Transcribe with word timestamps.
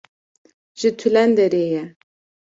ji 0.79 0.89
Tulenderê 0.99 1.61
ye 1.73 1.83